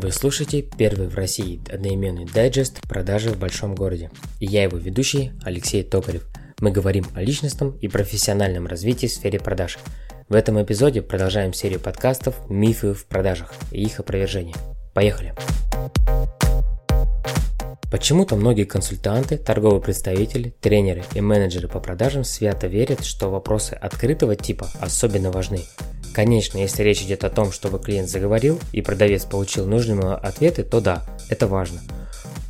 [0.00, 4.12] Вы слушаете первый в России одноименный дайджест продажи в большом городе.
[4.38, 6.24] И я его ведущий Алексей Токарев.
[6.60, 9.76] Мы говорим о личностном и профессиональном развитии в сфере продаж.
[10.28, 14.54] В этом эпизоде продолжаем серию подкастов «Мифы в продажах» и их опровержение.
[14.94, 15.34] Поехали!
[17.90, 24.36] Почему-то многие консультанты, торговые представители, тренеры и менеджеры по продажам свято верят, что вопросы открытого
[24.36, 25.64] типа особенно важны.
[26.18, 30.64] Конечно, если речь идет о том, чтобы клиент заговорил и продавец получил нужные ему ответы,
[30.64, 31.80] то да, это важно.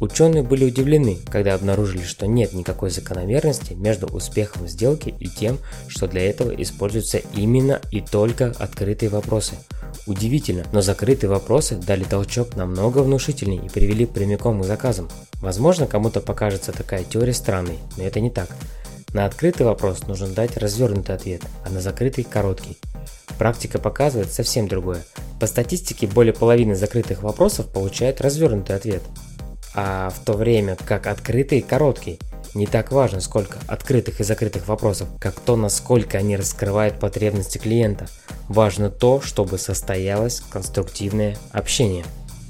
[0.00, 6.08] Ученые были удивлены, когда обнаружили, что нет никакой закономерности между успехом сделки и тем, что
[6.08, 9.56] для этого используются именно и только открытые вопросы.
[10.06, 15.10] Удивительно, но закрытые вопросы дали толчок намного внушительнее и привели прямиком к заказам.
[15.42, 18.48] Возможно, кому-то покажется такая теория странной, но это не так.
[19.14, 22.76] На открытый вопрос нужно дать развернутый ответ, а на закрытый– короткий.
[23.38, 25.02] Практика показывает совсем другое.
[25.40, 29.02] По статистике более половины закрытых вопросов получают развернутый ответ.
[29.74, 32.18] А в то время как открытый короткий.
[32.54, 38.08] Не так важно, сколько открытых и закрытых вопросов, как то, насколько они раскрывают потребности клиента.
[38.48, 42.04] Важно то, чтобы состоялось конструктивное общение.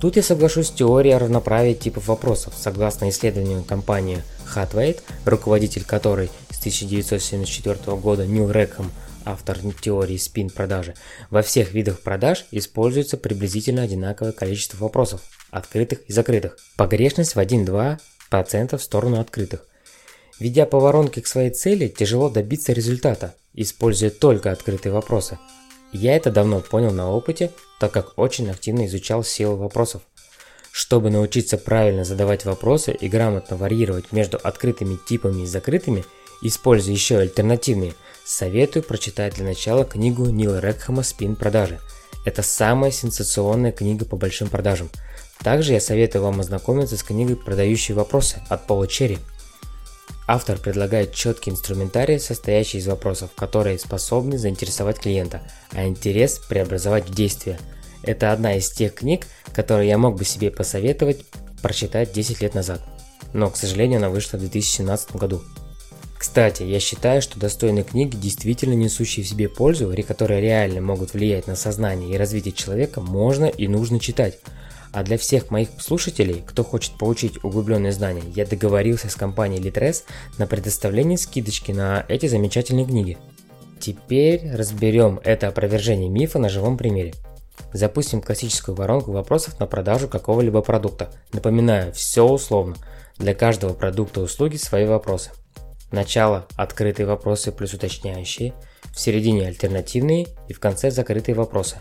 [0.00, 2.54] Тут я соглашусь с теорией равноправия типов вопросов.
[2.56, 4.22] Согласно исследованию компании
[4.54, 8.90] Hatweight, руководитель которой с 1974 года Нил Рекхэм
[9.24, 10.94] автор теории спин продажи,
[11.30, 16.58] во всех видах продаж используется приблизительно одинаковое количество вопросов, открытых и закрытых.
[16.76, 19.66] Погрешность в 1-2% в сторону открытых.
[20.38, 25.38] Ведя по воронке к своей цели, тяжело добиться результата, используя только открытые вопросы.
[25.92, 30.02] Я это давно понял на опыте, так как очень активно изучал силу вопросов.
[30.90, 36.04] Чтобы научиться правильно задавать вопросы и грамотно варьировать между открытыми типами и закрытыми,
[36.42, 37.94] используя еще альтернативные–
[38.30, 41.80] Советую прочитать для начала книгу Нила Рекхама «Спин продажи».
[42.24, 44.88] Это самая сенсационная книга по большим продажам.
[45.42, 49.18] Также я советую вам ознакомиться с книгой «Продающие вопросы» от Пола Черри.
[50.28, 55.42] Автор предлагает четкий инструментарий, состоящий из вопросов, которые способны заинтересовать клиента,
[55.72, 57.58] а интерес преобразовать в действие.
[58.02, 61.24] Это одна из тех книг, которые я мог бы себе посоветовать
[61.62, 62.80] прочитать 10 лет назад.
[63.32, 65.42] Но, к сожалению, она вышла в 2017 году.
[66.18, 71.46] Кстати, я считаю, что достойные книги, действительно несущие в себе пользу, которые реально могут влиять
[71.46, 74.38] на сознание и развитие человека, можно и нужно читать.
[74.92, 80.02] А для всех моих слушателей, кто хочет получить углубленные знания, я договорился с компанией Litres
[80.36, 83.16] на предоставление скидочки на эти замечательные книги.
[83.78, 87.14] Теперь разберем это опровержение мифа на живом примере.
[87.72, 91.10] Запустим классическую воронку вопросов на продажу какого-либо продукта.
[91.32, 92.76] Напоминаю, все условно.
[93.16, 95.30] Для каждого продукта услуги свои вопросы.
[95.92, 98.54] Начало– открытые вопросы плюс уточняющие,
[98.92, 101.78] в середине альтернативные и в конце закрытые вопросы.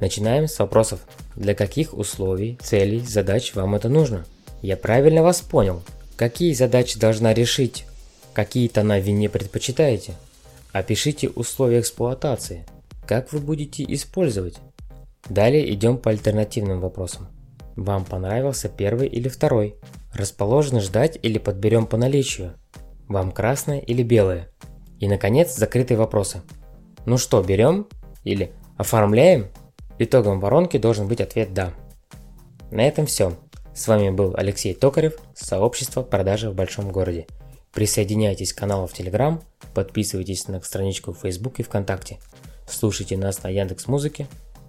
[0.00, 1.00] Начинаем с вопросов.
[1.34, 4.26] Для каких условий, целей, задач вам это нужно?
[4.62, 5.82] Я правильно вас понял.
[6.16, 7.86] Какие задачи должна решить?
[8.32, 10.14] Какие тона не предпочитаете?
[10.72, 12.66] Опишите условия эксплуатации.
[13.06, 14.56] Как вы будете использовать?
[15.28, 17.28] Далее идем по альтернативным вопросам.
[17.76, 19.76] Вам понравился первый или второй?
[20.14, 22.54] Расположены ждать или подберем по наличию?
[23.08, 24.50] Вам красное или белое?
[24.98, 26.42] И, наконец, закрытые вопросы.
[27.04, 27.86] Ну что, берем?
[28.24, 29.48] Или оформляем?
[29.98, 31.72] Итогом воронки должен быть ответ «да».
[32.70, 33.36] На этом все.
[33.74, 37.26] С вами был Алексей Токарев, сообщество продажи в большом городе.
[37.72, 39.40] Присоединяйтесь к каналу в Telegram,
[39.74, 42.18] подписывайтесь на страничку в Facebook и ВКонтакте.
[42.66, 44.26] Слушайте нас на Яндекс Музыке.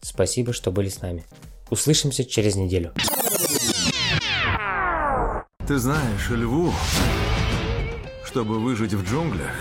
[0.00, 1.24] Спасибо, что были с нами.
[1.70, 2.92] Услышимся через неделю.
[5.66, 6.72] Ты знаешь, льву
[8.30, 9.56] чтобы выжить в джунглях,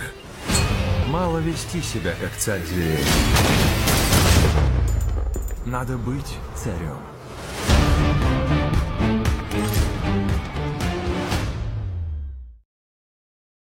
[1.08, 3.04] мало вести себя как царь зверей.
[5.66, 7.00] Надо быть царем.